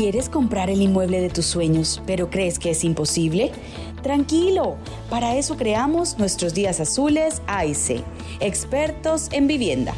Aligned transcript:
¿Quieres 0.00 0.30
comprar 0.30 0.70
el 0.70 0.80
inmueble 0.80 1.20
de 1.20 1.28
tus 1.28 1.44
sueños, 1.44 2.02
pero 2.06 2.30
crees 2.30 2.58
que 2.58 2.70
es 2.70 2.84
imposible? 2.84 3.52
Tranquilo, 4.02 4.76
para 5.10 5.36
eso 5.36 5.58
creamos 5.58 6.18
nuestros 6.18 6.54
días 6.54 6.80
azules 6.80 7.42
AIC, 7.46 8.02
expertos 8.40 9.28
en 9.30 9.46
vivienda. 9.46 9.92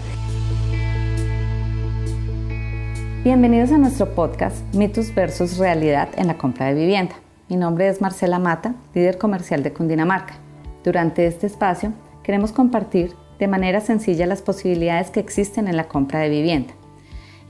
Bienvenidos 3.23 3.71
a 3.71 3.79
nuestro 3.79 4.13
podcast 4.13 4.57
Mitos 4.75 5.15
versus 5.15 5.59
Realidad 5.59 6.09
en 6.17 6.27
la 6.27 6.37
compra 6.37 6.67
de 6.67 6.75
vivienda. 6.75 7.15
Mi 7.49 7.55
nombre 7.55 7.87
es 7.87 8.01
Marcela 8.01 8.41
Mata, 8.41 8.75
líder 8.95 9.19
comercial 9.19 9.63
de 9.63 9.73
Cundinamarca. 9.73 10.35
Durante 10.83 11.29
este 11.29 11.47
espacio 11.47 11.93
queremos 12.25 12.51
compartir 12.51 13.15
de 13.39 13.47
manera 13.47 13.81
sencilla 13.81 14.27
las 14.27 14.43
posibilidades 14.43 15.13
que 15.13 15.21
existen 15.21 15.69
en 15.69 15.77
la 15.77 15.87
compra 15.87 16.19
de 16.19 16.29
vivienda 16.29 16.75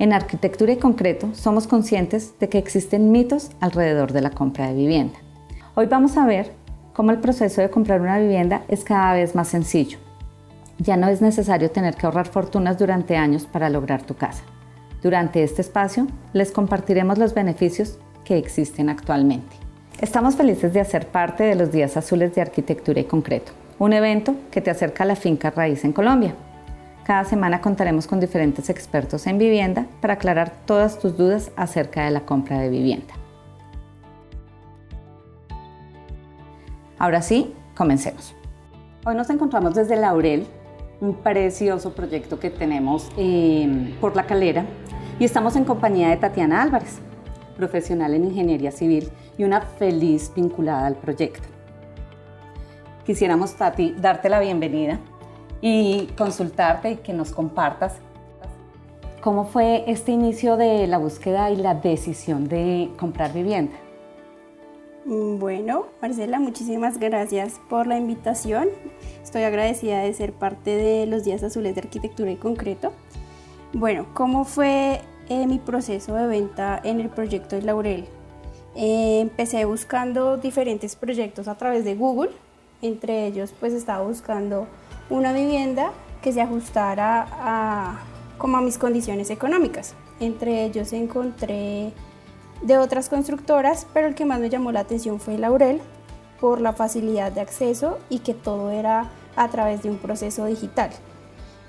en 0.02 0.12
arquitectura 0.12 0.72
y 0.72 0.78
concreto 0.78 1.28
somos 1.32 1.68
conscientes 1.68 2.34
de 2.40 2.48
que 2.48 2.58
existen 2.58 3.12
mitos 3.12 3.52
alrededor 3.60 4.12
de 4.12 4.20
la 4.20 4.30
compra 4.30 4.66
de 4.66 4.74
vivienda. 4.74 5.16
Hoy 5.76 5.86
vamos 5.86 6.16
a 6.16 6.26
ver 6.26 6.50
cómo 6.92 7.12
el 7.12 7.18
proceso 7.18 7.60
de 7.60 7.70
comprar 7.70 8.00
una 8.00 8.18
vivienda 8.18 8.62
es 8.66 8.82
cada 8.82 9.14
vez 9.14 9.36
más 9.36 9.46
sencillo. 9.46 9.98
Ya 10.78 10.96
no 10.96 11.06
es 11.06 11.22
necesario 11.22 11.70
tener 11.70 11.94
que 11.94 12.06
ahorrar 12.06 12.26
fortunas 12.26 12.78
durante 12.78 13.16
años 13.16 13.46
para 13.46 13.70
lograr 13.70 14.02
tu 14.02 14.16
casa. 14.16 14.42
Durante 15.04 15.44
este 15.44 15.62
espacio 15.62 16.08
les 16.32 16.50
compartiremos 16.50 17.16
los 17.16 17.32
beneficios 17.32 18.00
que 18.24 18.38
existen 18.38 18.88
actualmente. 18.88 19.54
Estamos 20.00 20.34
felices 20.34 20.72
de 20.72 20.80
hacer 20.80 21.06
parte 21.06 21.44
de 21.44 21.54
los 21.54 21.70
Días 21.70 21.96
Azules 21.96 22.34
de 22.34 22.40
Arquitectura 22.40 22.98
y 22.98 23.04
Concreto, 23.04 23.52
un 23.78 23.92
evento 23.92 24.34
que 24.50 24.62
te 24.62 24.70
acerca 24.72 25.04
a 25.04 25.06
la 25.06 25.14
finca 25.14 25.50
raíz 25.50 25.84
en 25.84 25.92
Colombia. 25.92 26.34
Cada 27.04 27.24
semana 27.24 27.60
contaremos 27.60 28.06
con 28.06 28.20
diferentes 28.20 28.70
expertos 28.70 29.26
en 29.26 29.36
vivienda 29.36 29.86
para 30.00 30.14
aclarar 30.14 30.52
todas 30.66 31.00
tus 31.00 31.16
dudas 31.16 31.50
acerca 31.56 32.04
de 32.04 32.12
la 32.12 32.20
compra 32.20 32.60
de 32.60 32.68
vivienda. 32.68 33.12
Ahora 36.98 37.20
sí, 37.20 37.52
comencemos. 37.74 38.36
Hoy 39.04 39.16
nos 39.16 39.28
encontramos 39.30 39.74
desde 39.74 39.96
Laurel, 39.96 40.46
un 41.00 41.14
precioso 41.14 41.92
proyecto 41.92 42.38
que 42.38 42.50
tenemos 42.50 43.10
eh, 43.16 43.96
por 44.00 44.14
la 44.14 44.24
calera, 44.24 44.64
y 45.18 45.24
estamos 45.24 45.56
en 45.56 45.64
compañía 45.64 46.10
de 46.10 46.18
Tatiana 46.18 46.62
Álvarez, 46.62 47.00
profesional 47.56 48.14
en 48.14 48.26
ingeniería 48.26 48.70
civil 48.70 49.10
y 49.36 49.42
una 49.42 49.60
feliz 49.60 50.30
vinculada 50.36 50.86
al 50.86 50.94
proyecto. 50.94 51.48
Quisiéramos, 53.04 53.56
Tati, 53.56 53.96
darte 53.98 54.28
la 54.28 54.38
bienvenida 54.38 55.00
y 55.62 56.08
consultarte 56.18 56.90
y 56.90 56.96
que 56.96 57.14
nos 57.14 57.30
compartas 57.30 57.94
cómo 59.22 59.46
fue 59.46 59.84
este 59.86 60.12
inicio 60.12 60.56
de 60.56 60.86
la 60.88 60.98
búsqueda 60.98 61.50
y 61.50 61.56
la 61.56 61.74
decisión 61.74 62.48
de 62.48 62.90
comprar 62.98 63.32
vivienda. 63.32 63.72
Bueno, 65.04 65.86
Marcela, 66.00 66.38
muchísimas 66.38 66.98
gracias 66.98 67.60
por 67.68 67.86
la 67.86 67.96
invitación. 67.96 68.68
Estoy 69.22 69.44
agradecida 69.44 70.00
de 70.00 70.12
ser 70.12 70.32
parte 70.32 70.76
de 70.76 71.06
los 71.06 71.24
Días 71.24 71.42
Azules 71.42 71.74
de 71.74 71.80
Arquitectura 71.80 72.30
y 72.30 72.36
Concreto. 72.36 72.92
Bueno, 73.72 74.06
¿cómo 74.14 74.44
fue 74.44 75.00
eh, 75.28 75.46
mi 75.46 75.58
proceso 75.58 76.14
de 76.14 76.26
venta 76.26 76.80
en 76.84 77.00
el 77.00 77.08
proyecto 77.08 77.56
de 77.56 77.62
Laurel? 77.62 78.06
Eh, 78.74 79.20
empecé 79.20 79.64
buscando 79.64 80.36
diferentes 80.36 80.94
proyectos 80.96 81.48
a 81.48 81.56
través 81.56 81.84
de 81.84 81.94
Google. 81.94 82.30
Entre 82.80 83.26
ellos, 83.26 83.52
pues 83.58 83.72
estaba 83.72 84.04
buscando 84.04 84.66
una 85.10 85.32
vivienda 85.32 85.92
que 86.22 86.32
se 86.32 86.40
ajustara 86.40 87.26
a, 87.30 87.98
como 88.38 88.56
a 88.56 88.60
mis 88.60 88.78
condiciones 88.78 89.30
económicas. 89.30 89.94
Entre 90.20 90.64
ellos 90.64 90.92
encontré 90.92 91.92
de 92.62 92.78
otras 92.78 93.08
constructoras, 93.08 93.86
pero 93.92 94.06
el 94.06 94.14
que 94.14 94.24
más 94.24 94.40
me 94.40 94.48
llamó 94.48 94.72
la 94.72 94.80
atención 94.80 95.20
fue 95.20 95.36
Laurel 95.36 95.80
por 96.40 96.60
la 96.60 96.72
facilidad 96.72 97.32
de 97.32 97.40
acceso 97.40 97.98
y 98.08 98.20
que 98.20 98.34
todo 98.34 98.70
era 98.70 99.10
a 99.36 99.48
través 99.48 99.82
de 99.82 99.90
un 99.90 99.98
proceso 99.98 100.46
digital, 100.46 100.90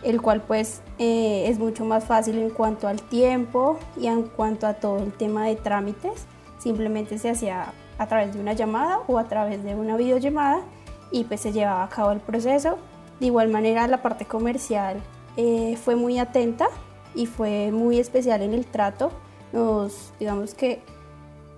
el 0.03 0.21
cual 0.21 0.41
pues 0.41 0.81
eh, 0.99 1.45
es 1.47 1.59
mucho 1.59 1.85
más 1.85 2.03
fácil 2.03 2.37
en 2.37 2.49
cuanto 2.49 2.87
al 2.87 3.01
tiempo 3.01 3.79
y 3.99 4.07
en 4.07 4.23
cuanto 4.23 4.67
a 4.67 4.75
todo 4.75 4.99
el 4.99 5.11
tema 5.13 5.45
de 5.45 5.55
trámites. 5.55 6.25
Simplemente 6.59 7.17
se 7.17 7.29
hacía 7.29 7.73
a 7.97 8.07
través 8.07 8.33
de 8.33 8.39
una 8.39 8.53
llamada 8.53 8.99
o 9.07 9.17
a 9.17 9.25
través 9.25 9.63
de 9.63 9.75
una 9.75 9.97
videollamada 9.97 10.61
y 11.11 11.23
pues 11.25 11.41
se 11.41 11.51
llevaba 11.51 11.83
a 11.83 11.89
cabo 11.89 12.11
el 12.11 12.19
proceso 12.19 12.77
de 13.19 13.27
igual 13.27 13.49
manera, 13.49 13.87
la 13.87 14.01
parte 14.01 14.25
comercial 14.25 15.01
eh, 15.37 15.77
fue 15.83 15.95
muy 15.95 16.19
atenta 16.19 16.67
y 17.15 17.25
fue 17.25 17.71
muy 17.71 17.99
especial 17.99 18.41
en 18.41 18.53
el 18.53 18.65
trato. 18.65 19.11
Nos, 19.51 20.13
digamos 20.19 20.53
que 20.53 20.81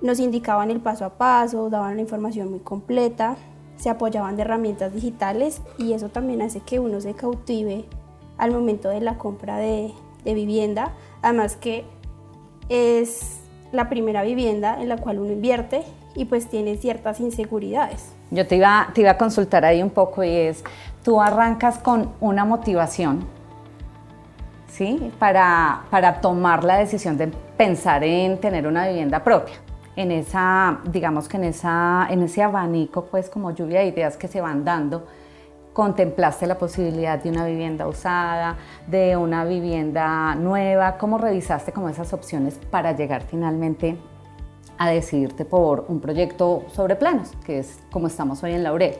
nos 0.01 0.19
indicaban 0.19 0.69
el 0.69 0.81
paso 0.81 1.05
a 1.05 1.17
paso, 1.17 1.69
daban 1.69 1.95
la 1.95 2.01
información 2.01 2.49
muy 2.49 2.59
completa, 2.59 3.37
se 3.77 3.89
apoyaban 3.89 4.35
de 4.35 4.43
herramientas 4.43 4.93
digitales 4.93 5.61
y 5.77 5.93
eso 5.93 6.09
también 6.09 6.41
hace 6.41 6.59
que 6.59 6.79
uno 6.79 7.01
se 7.01 7.13
cautive 7.13 7.85
al 8.37 8.51
momento 8.51 8.89
de 8.89 9.01
la 9.01 9.17
compra 9.17 9.57
de, 9.57 9.93
vivienda. 10.23 10.93
Además 11.21 11.55
que 11.55 11.85
es 12.69 13.41
la 13.71 13.89
primera 13.89 14.23
vivienda 14.23 14.81
en 14.81 14.89
la 14.89 14.97
cual 14.97 15.19
uno 15.19 15.31
invierte 15.31 15.83
y 16.15 16.25
pues 16.25 16.47
tiene 16.47 16.77
ciertas 16.77 17.19
inseguridades. 17.19 18.11
Yo 18.31 18.47
te 18.47 18.55
iba, 18.55 18.89
te 18.93 19.01
iba 19.01 19.11
a 19.11 19.17
consultar 19.17 19.65
ahí 19.65 19.83
un 19.83 19.89
poco 19.89 20.23
y 20.23 20.29
es, 20.29 20.63
tú 21.03 21.21
arrancas 21.21 21.77
con 21.77 22.11
una 22.19 22.45
motivación, 22.45 23.25
¿sí? 24.67 25.11
Para, 25.19 25.83
para 25.89 26.21
tomar 26.21 26.63
la 26.63 26.77
decisión 26.77 27.17
de 27.17 27.27
pensar 27.57 28.03
en 28.03 28.39
tener 28.39 28.65
una 28.65 28.87
vivienda 28.87 29.23
propia. 29.23 29.55
En 29.95 30.11
esa, 30.11 30.79
digamos 30.85 31.29
que 31.29 31.37
en, 31.37 31.45
esa, 31.45 32.07
en 32.09 32.23
ese 32.23 32.43
abanico, 32.43 33.05
pues 33.05 33.29
como 33.29 33.51
lluvia 33.51 33.79
de 33.81 33.87
ideas 33.87 34.17
que 34.17 34.27
se 34.27 34.41
van 34.41 34.65
dando, 34.65 35.05
contemplaste 35.71 36.47
la 36.47 36.57
posibilidad 36.57 37.21
de 37.21 37.29
una 37.29 37.45
vivienda 37.45 37.87
usada, 37.87 38.57
de 38.87 39.17
una 39.17 39.45
vivienda 39.45 40.33
nueva, 40.35 40.97
¿cómo 40.97 41.17
revisaste 41.17 41.71
como 41.71 41.89
esas 41.89 42.13
opciones 42.13 42.59
para 42.71 42.93
llegar 42.93 43.23
finalmente 43.23 43.97
a 44.77 44.89
decidirte 44.89 45.45
por 45.45 45.85
un 45.87 45.99
proyecto 45.99 46.63
sobre 46.73 46.95
planos, 46.95 47.31
que 47.45 47.59
es 47.59 47.79
como 47.91 48.07
estamos 48.07 48.43
hoy 48.43 48.53
en 48.53 48.63
Laurel? 48.63 48.95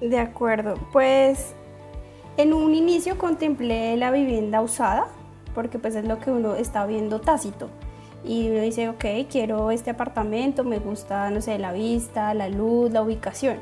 De 0.00 0.18
acuerdo, 0.18 0.74
pues 0.92 1.54
en 2.36 2.52
un 2.52 2.74
inicio 2.74 3.16
contemplé 3.16 3.96
la 3.96 4.10
vivienda 4.10 4.60
usada, 4.60 5.06
porque 5.54 5.78
pues 5.78 5.94
es 5.94 6.06
lo 6.06 6.18
que 6.18 6.30
uno 6.30 6.54
está 6.56 6.84
viendo 6.84 7.20
tácito. 7.20 7.68
Y 8.24 8.50
uno 8.50 8.60
dice, 8.60 8.88
ok, 8.88 9.04
quiero 9.30 9.70
este 9.70 9.90
apartamento, 9.90 10.64
me 10.64 10.78
gusta, 10.78 11.30
no 11.30 11.40
sé, 11.40 11.58
la 11.58 11.72
vista, 11.72 12.34
la 12.34 12.48
luz, 12.48 12.90
la 12.90 13.02
ubicación. 13.02 13.58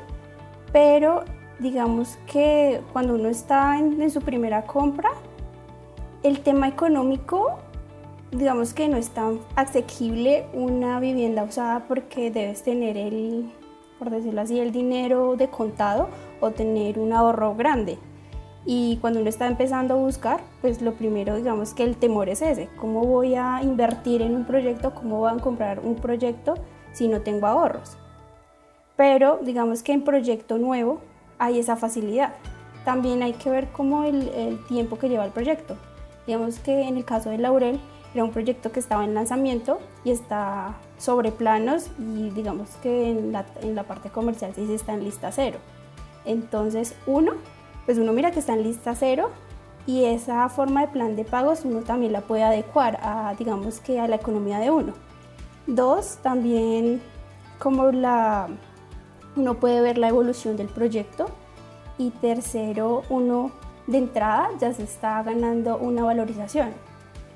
Pero 0.71 1.23
digamos 1.59 2.17
que 2.25 2.81
cuando 2.93 3.15
uno 3.15 3.29
está 3.29 3.77
en, 3.77 4.01
en 4.01 4.09
su 4.09 4.21
primera 4.21 4.63
compra, 4.63 5.11
el 6.23 6.39
tema 6.39 6.67
económico, 6.67 7.59
digamos 8.33 8.73
que 8.73 8.87
no 8.87 8.97
es 8.97 9.09
tan 9.09 9.39
asequible 9.55 10.47
una 10.53 10.99
vivienda 10.99 11.43
usada 11.43 11.85
porque 11.87 12.31
debes 12.31 12.63
tener 12.63 12.97
el, 12.97 13.51
por 13.99 14.09
decirlo 14.09 14.41
así, 14.41 14.59
el 14.59 14.71
dinero 14.71 15.35
de 15.35 15.49
contado 15.49 16.09
o 16.39 16.51
tener 16.51 16.99
un 16.99 17.13
ahorro 17.13 17.55
grande. 17.55 17.97
Y 18.65 18.97
cuando 19.01 19.19
uno 19.19 19.29
está 19.29 19.47
empezando 19.47 19.93
a 19.93 19.97
buscar, 19.97 20.39
pues 20.61 20.81
lo 20.81 20.93
primero, 20.93 21.35
digamos 21.35 21.73
que 21.73 21.83
el 21.83 21.97
temor 21.97 22.29
es 22.29 22.41
ese, 22.41 22.69
¿cómo 22.79 23.01
voy 23.01 23.35
a 23.35 23.61
invertir 23.61 24.21
en 24.21 24.35
un 24.35 24.45
proyecto? 24.45 24.93
¿Cómo 24.93 25.19
voy 25.19 25.31
a 25.31 25.41
comprar 25.41 25.79
un 25.81 25.95
proyecto 25.95 26.55
si 26.93 27.07
no 27.07 27.21
tengo 27.21 27.45
ahorros? 27.45 27.97
Pero 28.95 29.39
digamos 29.43 29.83
que 29.83 29.91
en 29.91 30.03
proyecto 30.03 30.57
nuevo 30.57 31.01
hay 31.39 31.59
esa 31.59 31.75
facilidad. 31.75 32.33
También 32.85 33.21
hay 33.21 33.33
que 33.33 33.49
ver 33.49 33.67
cómo 33.71 34.03
el, 34.03 34.29
el 34.29 34.65
tiempo 34.65 34.97
que 34.97 35.09
lleva 35.09 35.25
el 35.25 35.31
proyecto. 35.31 35.75
Digamos 36.25 36.59
que 36.59 36.83
en 36.83 36.95
el 36.95 37.03
caso 37.05 37.29
de 37.29 37.37
Laurel, 37.37 37.79
era 38.13 38.23
un 38.23 38.31
proyecto 38.31 38.71
que 38.71 38.79
estaba 38.79 39.03
en 39.03 39.13
lanzamiento 39.13 39.79
y 40.03 40.11
está 40.11 40.75
sobre 40.97 41.31
planos 41.31 41.87
y 41.97 42.29
digamos 42.29 42.69
que 42.81 43.09
en 43.09 43.31
la, 43.31 43.45
en 43.61 43.75
la 43.75 43.83
parte 43.83 44.09
comercial 44.09 44.53
sí 44.55 44.71
está 44.71 44.93
en 44.93 45.03
lista 45.03 45.31
cero. 45.31 45.57
Entonces, 46.25 46.95
uno, 47.07 47.33
pues 47.85 47.97
uno 47.97 48.13
mira 48.13 48.31
que 48.31 48.39
está 48.39 48.53
en 48.53 48.63
lista 48.63 48.93
cero 48.95 49.31
y 49.87 50.05
esa 50.05 50.47
forma 50.49 50.81
de 50.81 50.87
plan 50.87 51.15
de 51.15 51.25
pagos 51.25 51.65
uno 51.65 51.81
también 51.81 52.13
la 52.13 52.21
puede 52.21 52.43
adecuar 52.43 52.99
a, 53.01 53.33
digamos 53.37 53.79
que 53.79 53.99
a 53.99 54.07
la 54.07 54.17
economía 54.17 54.59
de 54.59 54.69
uno. 54.69 54.93
Dos, 55.65 56.17
también 56.21 57.01
como 57.57 57.91
la, 57.91 58.47
uno 59.35 59.55
puede 59.55 59.81
ver 59.81 59.97
la 59.97 60.09
evolución 60.09 60.55
del 60.55 60.67
proyecto. 60.67 61.25
Y 61.97 62.09
tercero, 62.09 63.03
uno 63.09 63.51
de 63.87 63.99
entrada 63.99 64.49
ya 64.59 64.73
se 64.73 64.83
está 64.83 65.21
ganando 65.23 65.77
una 65.77 66.03
valorización 66.03 66.73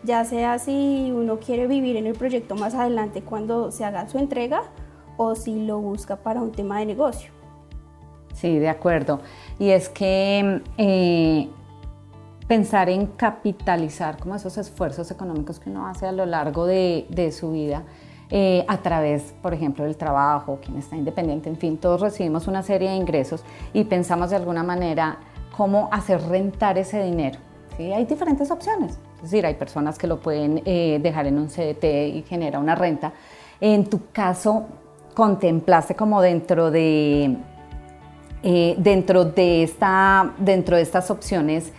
ya 0.07 0.23
sea 0.23 0.57
si 0.57 1.11
uno 1.13 1.37
quiere 1.37 1.67
vivir 1.67 1.97
en 1.97 2.07
el 2.07 2.13
proyecto 2.13 2.55
más 2.55 2.73
adelante 2.73 3.21
cuando 3.21 3.71
se 3.71 3.83
haga 3.83 4.07
su 4.07 4.17
entrega 4.17 4.63
o 5.17 5.35
si 5.35 5.65
lo 5.65 5.79
busca 5.79 6.15
para 6.15 6.41
un 6.41 6.53
tema 6.53 6.79
de 6.79 6.85
negocio. 6.85 7.29
Sí, 8.33 8.57
de 8.57 8.69
acuerdo. 8.69 9.19
Y 9.59 9.69
es 9.69 9.89
que 9.89 10.61
eh, 10.77 11.49
pensar 12.47 12.89
en 12.89 13.07
capitalizar 13.07 14.17
como 14.17 14.35
esos 14.35 14.57
esfuerzos 14.57 15.11
económicos 15.11 15.59
que 15.59 15.69
uno 15.69 15.87
hace 15.87 16.07
a 16.07 16.13
lo 16.13 16.25
largo 16.25 16.65
de, 16.65 17.33
su 17.37 17.51
vida 17.51 17.83
eh, 18.29 18.63
a 18.69 18.77
través, 18.77 19.33
por 19.41 19.53
ejemplo, 19.53 19.83
del 19.83 19.97
trabajo, 19.97 20.59
quien 20.63 20.77
está 20.77 20.95
independiente, 20.95 21.49
en 21.49 21.57
fin, 21.57 21.77
todos 21.77 21.99
recibimos 21.99 22.47
una 22.47 22.63
serie 22.63 22.91
de 22.91 22.95
ingresos 22.95 23.43
y 23.73 23.83
pensamos 23.83 24.29
de 24.29 24.37
alguna 24.37 24.63
manera 24.63 25.17
cómo 25.55 25.89
hacer 25.91 26.21
rentar 26.21 26.77
ese 26.77 27.03
dinero. 27.03 27.39
¿sí? 27.75 27.91
Hay 27.91 28.05
diferentes 28.05 28.51
opciones, 28.51 28.99
es 29.17 29.23
decir, 29.23 29.45
hay 29.45 29.55
personas 29.55 29.97
que 29.97 30.07
lo 30.07 30.19
pueden 30.19 30.61
eh, 30.65 30.99
dejar 31.01 31.27
en 31.27 31.37
un 31.39 31.47
CDT 31.47 31.83
y 32.15 32.25
genera 32.27 32.59
una 32.59 32.75
renta. 32.75 33.13
En 33.59 33.89
tu 33.89 34.11
caso, 34.11 34.65
contemplaste 35.15 35.95
como 35.95 36.21
dentro 36.21 36.69
de, 36.69 37.35
eh, 38.43 38.75
dentro 38.77 39.25
de, 39.25 39.63
esta, 39.63 40.33
dentro 40.37 40.75
de 40.75 40.83
estas 40.83 41.09
opciones 41.09 41.73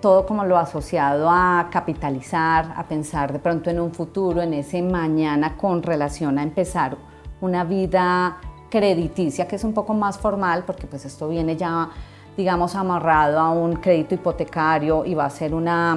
todo 0.00 0.26
como 0.26 0.44
lo 0.44 0.58
asociado 0.58 1.30
a 1.30 1.68
capitalizar, 1.70 2.74
a 2.76 2.84
pensar 2.84 3.32
de 3.32 3.38
pronto 3.38 3.70
en 3.70 3.80
un 3.80 3.90
futuro, 3.90 4.42
en 4.42 4.52
ese 4.52 4.82
mañana 4.82 5.56
con 5.56 5.82
relación 5.82 6.38
a 6.38 6.42
empezar 6.42 6.94
una 7.40 7.64
vida 7.64 8.36
crediticia 8.68 9.48
que 9.48 9.56
es 9.56 9.64
un 9.64 9.72
poco 9.72 9.94
más 9.94 10.18
formal 10.18 10.64
porque 10.66 10.86
pues 10.86 11.06
esto 11.06 11.26
viene 11.28 11.56
ya 11.56 11.88
digamos 12.36 12.74
amarrado 12.74 13.38
a 13.38 13.50
un 13.50 13.76
crédito 13.76 14.14
hipotecario 14.14 15.06
y 15.06 15.14
va 15.14 15.24
a 15.24 15.30
ser 15.30 15.54
una, 15.54 15.96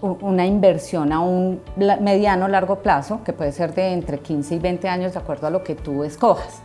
una 0.00 0.46
inversión 0.46 1.12
a 1.12 1.20
un 1.20 1.60
mediano 1.76 2.48
largo 2.48 2.80
plazo 2.82 3.22
que 3.24 3.32
puede 3.32 3.52
ser 3.52 3.74
de 3.74 3.92
entre 3.92 4.18
15 4.18 4.54
y 4.54 4.58
20 4.58 4.88
años 4.88 5.12
de 5.12 5.18
acuerdo 5.18 5.46
a 5.46 5.50
lo 5.50 5.64
que 5.64 5.74
tú 5.74 6.04
escojas. 6.04 6.62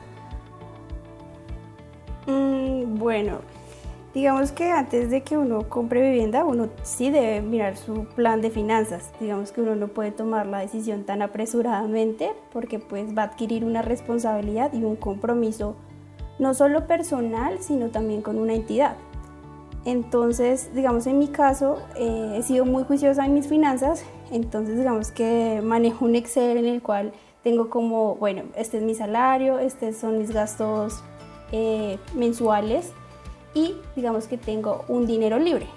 Mm, 2.28 2.98
bueno, 2.98 3.40
Digamos 4.14 4.52
que 4.52 4.70
antes 4.70 5.10
de 5.10 5.24
que 5.24 5.40
uno 5.40 5.68
compre 5.70 6.00
vivienda, 6.12 6.46
uno 6.46 6.70
sí 6.84 7.10
debe 7.10 7.42
mirar 7.42 7.76
su 7.76 8.06
plan 8.06 8.42
de 8.42 8.52
finanzas. 8.52 9.12
Digamos 9.20 9.52
que 9.52 9.62
uno 9.62 9.76
no 9.76 9.88
puede 9.88 10.12
tomar 10.12 10.46
la 10.46 10.60
decisión 10.60 11.04
tan 11.04 11.24
apresuradamente 11.24 12.32
porque 12.52 12.78
pues 12.78 13.18
va 13.18 13.24
a 13.24 13.26
adquirir 13.26 13.66
una 13.66 13.82
responsabilidad 13.82 14.72
y 14.72 14.84
un 14.84 14.98
compromiso 14.98 15.76
no 16.38 16.54
solo 16.54 16.86
personal, 16.86 17.58
sino 17.60 17.90
también 17.90 18.22
con 18.22 18.38
una 18.38 18.54
entidad. 18.54 18.98
Entonces, 19.86 20.74
digamos 20.74 21.08
en 21.08 21.20
mi 21.20 21.28
caso, 21.28 21.82
eh, 21.96 22.36
he 22.38 22.44
sido 22.44 22.66
muy 22.66 22.84
juiciosa 22.84 23.26
en 23.26 23.34
mis 23.34 23.48
finanzas, 23.48 24.06
entonces 24.32 24.78
digamos 24.78 25.12
que 25.12 25.62
manejo 25.62 26.06
un 26.06 26.16
Excel 26.16 26.58
en 26.58 26.66
el 26.66 26.82
cual 26.82 27.12
tengo 27.44 27.70
como, 27.70 28.16
bueno, 28.16 28.44
este 28.56 28.78
es 28.78 28.84
mi 28.84 28.96
salario, 28.96 29.60
estos 29.60 29.98
son 29.98 30.20
mis 30.20 30.32
gastos 30.32 31.04
eh, 31.52 32.00
mensuales 32.16 32.94
y 33.54 33.76
digamos 33.96 34.28
que 34.28 34.38
tengo 34.38 34.86
un 34.88 35.06
dinero 35.06 35.38
libre. 35.38 35.68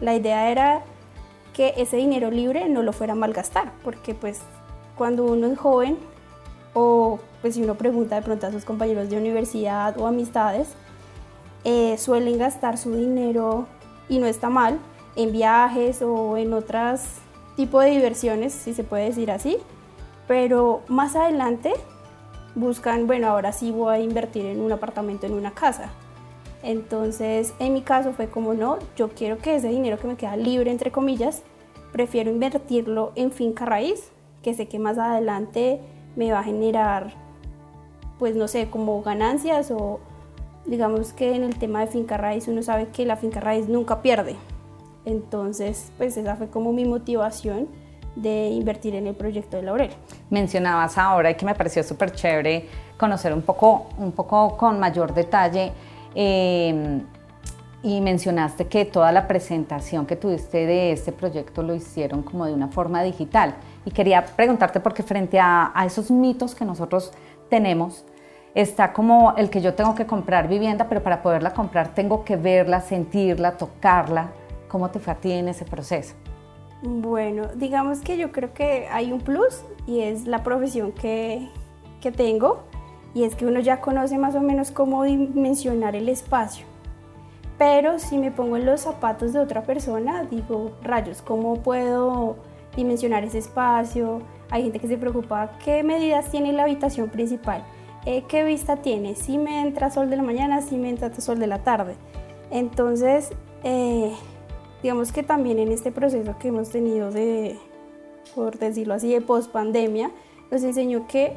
La 0.00 0.16
idea 0.16 0.50
era 0.50 0.82
que 1.54 1.74
ese 1.76 1.96
dinero 1.96 2.30
libre 2.30 2.68
no 2.68 2.82
lo 2.82 2.92
fuera 2.92 3.12
a 3.12 3.16
malgastar, 3.16 3.72
porque 3.84 4.14
pues 4.14 4.40
cuando 4.96 5.24
uno 5.24 5.46
es 5.46 5.58
joven 5.58 5.98
o 6.74 7.20
pues 7.40 7.54
si 7.54 7.62
uno 7.62 7.76
pregunta 7.76 8.16
de 8.16 8.22
pronto 8.22 8.46
a 8.48 8.50
sus 8.50 8.64
compañeros 8.64 9.08
de 9.08 9.16
universidad 9.16 9.96
o 9.98 10.06
amistades, 10.08 10.74
eh, 11.64 11.96
suelen 11.98 12.38
gastar 12.38 12.78
su 12.78 12.94
dinero 12.94 13.66
y 14.08 14.18
no 14.18 14.26
está 14.26 14.50
mal 14.50 14.78
en 15.16 15.32
viajes 15.32 16.02
o 16.02 16.36
en 16.36 16.52
otros 16.52 17.00
tipos 17.56 17.84
de 17.84 17.90
diversiones, 17.90 18.52
si 18.52 18.74
se 18.74 18.84
puede 18.84 19.04
decir 19.04 19.30
así, 19.30 19.58
pero 20.26 20.82
más 20.88 21.16
adelante 21.16 21.72
buscan, 22.54 23.06
bueno, 23.06 23.28
ahora 23.28 23.52
sí 23.52 23.70
voy 23.70 23.94
a 23.94 24.00
invertir 24.00 24.46
en 24.46 24.60
un 24.60 24.72
apartamento, 24.72 25.26
en 25.26 25.34
una 25.34 25.52
casa. 25.52 25.90
Entonces, 26.62 27.54
en 27.58 27.72
mi 27.72 27.82
caso 27.82 28.12
fue 28.12 28.28
como, 28.28 28.54
no, 28.54 28.78
yo 28.96 29.08
quiero 29.08 29.38
que 29.38 29.56
ese 29.56 29.68
dinero 29.68 29.98
que 29.98 30.06
me 30.06 30.16
queda 30.16 30.36
libre, 30.36 30.70
entre 30.70 30.92
comillas, 30.92 31.42
prefiero 31.92 32.30
invertirlo 32.30 33.12
en 33.16 33.32
finca 33.32 33.64
raíz, 33.64 34.10
que 34.42 34.54
sé 34.54 34.68
que 34.68 34.78
más 34.78 34.98
adelante 34.98 35.80
me 36.16 36.32
va 36.32 36.40
a 36.40 36.44
generar, 36.44 37.14
pues 38.18 38.36
no 38.36 38.48
sé, 38.48 38.70
como 38.70 39.02
ganancias 39.02 39.70
o 39.70 40.00
digamos 40.66 41.12
que 41.12 41.34
en 41.34 41.44
el 41.44 41.58
tema 41.58 41.80
de 41.80 41.86
finca 41.86 42.16
raíz 42.16 42.48
uno 42.48 42.62
sabe 42.62 42.88
que 42.88 43.04
la 43.04 43.16
finca 43.16 43.40
raíz 43.40 43.68
nunca 43.68 44.02
pierde. 44.02 44.36
Entonces, 45.04 45.92
pues 45.98 46.16
esa 46.16 46.36
fue 46.36 46.48
como 46.48 46.72
mi 46.72 46.84
motivación 46.84 47.68
de 48.14 48.50
invertir 48.50 48.94
en 48.94 49.06
el 49.06 49.14
proyecto 49.14 49.56
de 49.56 49.62
Laurel. 49.62 49.90
Mencionabas 50.30 50.98
ahora 50.98 51.34
que 51.34 51.46
me 51.46 51.54
pareció 51.54 51.82
súper 51.82 52.12
chévere 52.12 52.68
conocer 52.98 53.32
un 53.32 53.42
poco, 53.42 53.86
un 53.98 54.12
poco 54.12 54.56
con 54.56 54.78
mayor 54.78 55.14
detalle 55.14 55.72
Em, 56.14 57.04
y 57.82 58.00
mencionaste 58.00 58.68
que 58.68 58.84
toda 58.84 59.10
la 59.10 59.26
presentación 59.26 60.06
que 60.06 60.14
tuviste 60.14 60.66
de 60.66 60.92
este 60.92 61.10
proyecto 61.10 61.64
lo 61.64 61.74
hicieron 61.74 62.22
como 62.22 62.46
de 62.46 62.54
una 62.54 62.68
forma 62.68 63.02
digital. 63.02 63.56
Y 63.84 63.90
quería 63.90 64.24
preguntarte 64.24 64.78
porque 64.78 65.02
frente 65.02 65.40
a, 65.40 65.72
a 65.74 65.84
esos 65.84 66.10
mitos 66.10 66.54
que 66.54 66.64
nosotros 66.64 67.12
tenemos, 67.50 68.04
está 68.54 68.92
como 68.92 69.34
el 69.36 69.50
que 69.50 69.60
yo 69.60 69.74
tengo 69.74 69.94
que 69.94 70.06
comprar 70.06 70.48
vivienda, 70.48 70.88
pero 70.88 71.02
para 71.02 71.22
poderla 71.22 71.54
comprar 71.54 71.94
tengo 71.94 72.24
que 72.24 72.36
verla, 72.36 72.80
sentirla, 72.80 73.56
tocarla. 73.56 74.28
¿Cómo 74.68 74.90
te 74.90 74.98
fue 74.98 75.12
a 75.12 75.16
ti 75.16 75.32
en 75.32 75.48
ese 75.48 75.64
proceso? 75.64 76.14
Bueno, 76.82 77.46
digamos 77.54 78.00
que 78.00 78.16
yo 78.16 78.32
creo 78.32 78.52
que 78.52 78.88
hay 78.90 79.12
un 79.12 79.20
plus 79.20 79.62
y 79.86 80.00
es 80.00 80.26
la 80.26 80.42
profesión 80.42 80.92
que, 80.92 81.48
que 82.00 82.10
tengo 82.10 82.64
y 83.14 83.24
es 83.24 83.34
que 83.34 83.46
uno 83.46 83.60
ya 83.60 83.80
conoce 83.80 84.18
más 84.18 84.34
o 84.34 84.40
menos 84.40 84.70
cómo 84.70 85.04
dimensionar 85.04 85.94
el 85.94 86.08
espacio. 86.08 86.66
Pero 87.58 87.98
si 87.98 88.18
me 88.18 88.30
pongo 88.30 88.56
en 88.56 88.66
los 88.66 88.80
zapatos 88.80 89.32
de 89.32 89.38
otra 89.38 89.62
persona, 89.62 90.24
digo, 90.24 90.72
rayos, 90.82 91.22
¿cómo 91.22 91.62
puedo 91.62 92.36
dimensionar 92.74 93.22
ese 93.22 93.38
espacio? 93.38 94.22
Hay 94.50 94.64
gente 94.64 94.80
que 94.80 94.88
se 94.88 94.98
preocupa, 94.98 95.52
¿qué 95.64 95.82
medidas 95.84 96.30
tiene 96.30 96.52
la 96.52 96.64
habitación 96.64 97.08
principal? 97.08 97.62
Eh, 98.04 98.24
¿Qué 98.26 98.42
vista 98.42 98.76
tiene? 98.76 99.14
Si 99.14 99.38
me 99.38 99.62
entra 99.62 99.90
sol 99.90 100.10
de 100.10 100.16
la 100.16 100.22
mañana, 100.22 100.60
si 100.60 100.76
me 100.76 100.88
entra 100.88 101.12
sol 101.20 101.38
de 101.38 101.46
la 101.46 101.62
tarde. 101.62 101.94
Entonces, 102.50 103.30
eh, 103.62 104.12
digamos 104.82 105.12
que 105.12 105.22
también 105.22 105.58
en 105.60 105.70
este 105.70 105.92
proceso 105.92 106.36
que 106.38 106.48
hemos 106.48 106.70
tenido 106.70 107.12
de, 107.12 107.56
por 108.34 108.58
decirlo 108.58 108.94
así, 108.94 109.12
de 109.12 109.20
post 109.20 109.52
pandemia, 109.52 110.10
nos 110.50 110.64
enseñó 110.64 111.06
que 111.06 111.36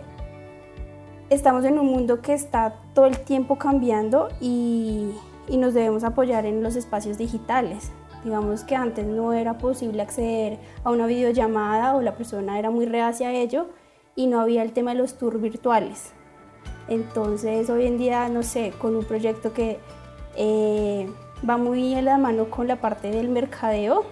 estamos 1.29 1.63
en 1.65 1.77
un 1.77 1.85
mundo 1.85 2.21
que 2.21 2.33
está 2.33 2.75
todo 2.94 3.06
el 3.06 3.19
tiempo 3.19 3.57
cambiando 3.57 4.29
y, 4.41 5.12
nos 5.47 5.75
debemos 5.75 6.03
apoyar 6.03 6.47
en 6.47 6.63
los 6.63 6.75
espacios 6.75 7.19
digitales. 7.19 7.91
Digamos 8.23 8.63
que 8.63 8.75
antes 8.75 9.06
no 9.06 9.33
era 9.33 9.59
posible 9.59 10.01
acceder 10.01 10.57
a 10.83 10.89
una 10.89 11.06
videollamada 11.06 11.95
o 11.95 12.01
la 12.01 12.15
persona 12.15 12.57
era 12.57 12.71
muy 12.71 12.88
reacia 12.88 13.29
a 13.29 13.33
ello 13.33 13.67
y 14.15 14.25
no 14.25 14.39
había 14.41 14.63
el 14.63 14.73
tema 14.73 14.94
de 14.94 14.97
los 14.97 15.19
tours 15.19 15.39
virtuales. 15.39 16.13
Entonces 16.88 17.70
hoy 17.70 17.86
en 17.88 17.98
día, 17.98 18.30
no 18.30 18.44
sé, 18.44 18.74
con 18.77 18.96
un 18.96 19.04
proyecto 19.04 19.54
que 19.54 19.80
eh, 20.36 21.10
va 21.48 21.58
muy 21.58 21.96
en 21.96 22.06
la 22.06 22.18
mano 22.18 22.46
con 22.50 22.68
la 22.68 22.77
parte 22.77 23.10
del 23.12 23.30
mercadeo 23.30 24.06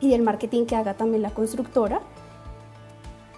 y 0.00 0.10
del 0.10 0.22
marketing 0.22 0.66
que 0.66 0.76
haga 0.76 0.94
también 0.94 1.22
la 1.22 1.30
constructora, 1.30 2.00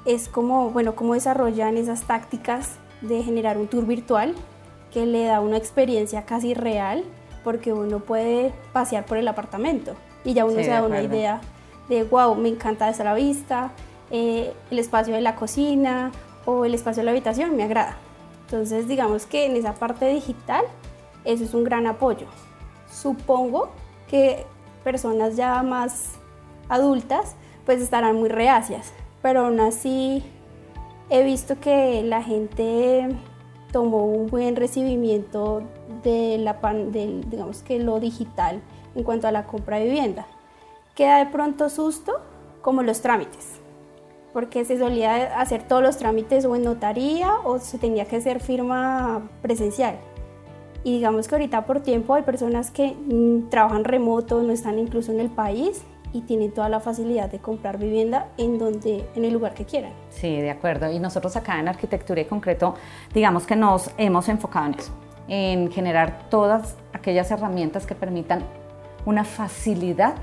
es 0.04 0.28
como, 0.28 0.70
bueno, 0.70 0.94
cómo 0.94 1.14
desarrollan 1.14 1.76
esas 1.76 2.02
tácticas 2.02 2.76
de 3.00 3.22
generar 3.22 3.58
un 3.58 3.68
tour 3.68 3.86
virtual 3.86 4.34
que 4.92 5.06
le 5.06 5.24
da 5.24 5.40
una 5.40 5.56
experiencia 5.56 6.24
casi 6.24 6.54
real 6.54 7.04
porque 7.44 7.72
uno 7.72 8.00
puede 8.00 8.52
pasear 8.72 9.04
por 9.04 9.18
el 9.18 9.28
apartamento 9.28 9.94
y 10.24 10.34
ya 10.34 10.44
uno 10.44 10.56
se 10.56 10.68
da 10.68 10.82
una 10.82 11.02
idea 11.02 11.40
de 11.88 12.04
wow, 12.04 12.34
me 12.34 12.48
encanta 12.48 12.88
esa 12.88 13.04
la 13.04 13.14
vista, 13.14 13.70
eh, 14.10 14.52
el 14.70 14.78
espacio 14.78 15.14
de 15.14 15.20
la 15.20 15.34
cocina 15.34 16.12
o 16.44 16.64
el 16.64 16.74
espacio 16.74 17.00
de 17.00 17.04
la 17.04 17.10
habitación 17.12 17.56
me 17.56 17.62
agrada. 17.62 17.96
Entonces 18.48 18.88
digamos 18.88 19.26
que 19.26 19.44
en 19.44 19.56
esa 19.56 19.74
parte 19.74 20.06
digital 20.06 20.64
eso 21.26 21.44
es 21.44 21.52
un 21.52 21.64
gran 21.64 21.86
apoyo. 21.86 22.26
Supongo 22.90 23.68
que 24.08 24.46
personas 24.82 25.36
ya 25.36 25.62
más 25.62 26.12
adultas 26.70 27.36
pues 27.66 27.82
estarán 27.82 28.16
muy 28.16 28.30
reacias, 28.30 28.94
pero 29.20 29.44
aún 29.44 29.60
así 29.60 30.24
he 31.10 31.22
visto 31.22 31.60
que 31.60 32.02
la 32.02 32.22
gente 32.22 33.14
tomó 33.70 34.06
un 34.06 34.28
buen 34.28 34.56
recibimiento 34.56 35.62
de 36.02 36.38
la 36.38 36.54
del, 36.54 37.28
digamos 37.28 37.62
que 37.62 37.78
lo 37.78 38.00
digital 38.00 38.62
en 38.94 39.02
cuanto 39.02 39.28
a 39.28 39.32
la 39.32 39.44
compra 39.44 39.76
de 39.76 39.84
vivienda. 39.84 40.26
Queda 40.94 41.18
de 41.18 41.26
pronto 41.26 41.68
susto 41.68 42.14
como 42.62 42.82
los 42.82 43.02
trámites, 43.02 43.57
porque 44.32 44.64
se 44.64 44.78
solía 44.78 45.40
hacer 45.40 45.62
todos 45.62 45.82
los 45.82 45.96
trámites 45.96 46.44
o 46.44 46.54
en 46.56 46.64
notaría 46.64 47.34
o 47.44 47.58
se 47.58 47.78
tenía 47.78 48.04
que 48.04 48.16
hacer 48.16 48.40
firma 48.40 49.28
presencial. 49.42 49.96
Y 50.84 50.92
digamos 50.92 51.28
que 51.28 51.34
ahorita 51.34 51.66
por 51.66 51.80
tiempo 51.80 52.14
hay 52.14 52.22
personas 52.22 52.70
que 52.70 52.94
mm, 52.94 53.48
trabajan 53.50 53.84
remoto, 53.84 54.42
no 54.42 54.52
están 54.52 54.78
incluso 54.78 55.12
en 55.12 55.20
el 55.20 55.28
país 55.28 55.82
y 56.12 56.22
tienen 56.22 56.52
toda 56.52 56.68
la 56.68 56.80
facilidad 56.80 57.30
de 57.30 57.38
comprar 57.38 57.78
vivienda 57.78 58.28
en 58.38 58.58
donde 58.58 59.04
en 59.14 59.24
el 59.24 59.32
lugar 59.32 59.54
que 59.54 59.64
quieran. 59.64 59.92
Sí, 60.10 60.40
de 60.40 60.50
acuerdo. 60.50 60.90
Y 60.90 60.98
nosotros 60.98 61.36
acá 61.36 61.58
en 61.58 61.68
Arquitectura 61.68 62.20
y 62.20 62.24
Concreto, 62.24 62.74
digamos 63.12 63.46
que 63.46 63.56
nos 63.56 63.90
hemos 63.98 64.28
enfocado 64.28 64.66
en 64.66 64.74
eso, 64.74 64.92
en 65.28 65.70
generar 65.70 66.28
todas 66.30 66.76
aquellas 66.92 67.30
herramientas 67.30 67.86
que 67.86 67.94
permitan 67.94 68.42
una 69.04 69.24
facilidad 69.24 70.14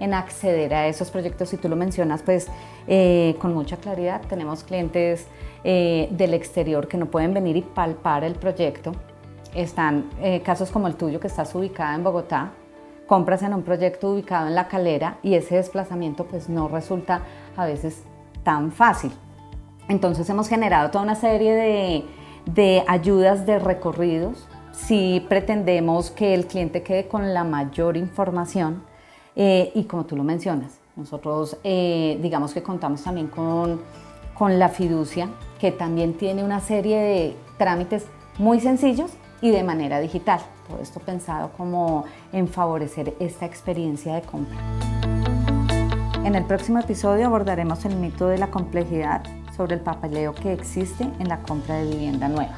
en 0.00 0.14
acceder 0.14 0.74
a 0.74 0.86
esos 0.86 1.10
proyectos. 1.10 1.48
Si 1.48 1.56
tú 1.56 1.68
lo 1.68 1.76
mencionas, 1.76 2.22
pues 2.22 2.48
eh, 2.86 3.36
con 3.40 3.54
mucha 3.54 3.76
claridad, 3.76 4.22
tenemos 4.28 4.64
clientes 4.64 5.26
eh, 5.62 6.08
del 6.10 6.34
exterior 6.34 6.88
que 6.88 6.96
no 6.96 7.06
pueden 7.06 7.34
venir 7.34 7.56
y 7.56 7.62
palpar 7.62 8.24
el 8.24 8.34
proyecto. 8.34 8.92
Están 9.54 10.10
eh, 10.20 10.42
casos 10.42 10.70
como 10.70 10.88
el 10.88 10.96
tuyo, 10.96 11.20
que 11.20 11.28
estás 11.28 11.54
ubicada 11.54 11.94
en 11.94 12.02
Bogotá, 12.02 12.52
compras 13.06 13.42
en 13.42 13.54
un 13.54 13.62
proyecto 13.62 14.10
ubicado 14.10 14.48
en 14.48 14.54
La 14.54 14.68
Calera 14.68 15.18
y 15.22 15.34
ese 15.34 15.56
desplazamiento 15.56 16.24
pues 16.24 16.48
no 16.48 16.68
resulta 16.68 17.22
a 17.56 17.66
veces 17.66 18.02
tan 18.42 18.72
fácil. 18.72 19.12
Entonces 19.88 20.28
hemos 20.30 20.48
generado 20.48 20.90
toda 20.90 21.04
una 21.04 21.14
serie 21.14 21.54
de, 21.54 22.04
de 22.46 22.84
ayudas 22.88 23.46
de 23.46 23.58
recorridos 23.58 24.48
si 24.72 25.24
pretendemos 25.28 26.10
que 26.10 26.34
el 26.34 26.46
cliente 26.46 26.82
quede 26.82 27.06
con 27.06 27.32
la 27.32 27.44
mayor 27.44 27.96
información 27.96 28.82
eh, 29.36 29.72
y 29.74 29.84
como 29.84 30.04
tú 30.04 30.16
lo 30.16 30.24
mencionas, 30.24 30.78
nosotros 30.96 31.56
eh, 31.64 32.18
digamos 32.22 32.54
que 32.54 32.62
contamos 32.62 33.02
también 33.02 33.26
con, 33.28 33.80
con 34.36 34.58
la 34.58 34.68
fiducia, 34.68 35.28
que 35.58 35.72
también 35.72 36.14
tiene 36.14 36.44
una 36.44 36.60
serie 36.60 36.98
de 36.98 37.36
trámites 37.58 38.06
muy 38.38 38.60
sencillos 38.60 39.10
y 39.40 39.50
de 39.50 39.62
manera 39.62 40.00
digital. 40.00 40.40
Todo 40.68 40.80
esto 40.80 41.00
pensado 41.00 41.50
como 41.56 42.04
en 42.32 42.48
favorecer 42.48 43.14
esta 43.20 43.44
experiencia 43.44 44.14
de 44.14 44.22
compra. 44.22 44.56
En 46.24 46.34
el 46.34 46.44
próximo 46.44 46.78
episodio 46.78 47.26
abordaremos 47.26 47.84
el 47.84 47.96
mito 47.96 48.28
de 48.28 48.38
la 48.38 48.50
complejidad 48.50 49.22
sobre 49.54 49.74
el 49.74 49.80
papeleo 49.80 50.34
que 50.34 50.52
existe 50.52 51.04
en 51.18 51.28
la 51.28 51.42
compra 51.42 51.76
de 51.76 51.90
vivienda 51.90 52.28
nueva. 52.28 52.56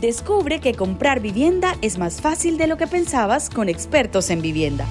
Descubre 0.00 0.60
que 0.60 0.74
comprar 0.74 1.20
vivienda 1.20 1.76
es 1.82 1.98
más 1.98 2.20
fácil 2.20 2.56
de 2.56 2.66
lo 2.66 2.76
que 2.76 2.86
pensabas 2.86 3.50
con 3.50 3.68
expertos 3.68 4.30
en 4.30 4.42
vivienda. 4.42 4.86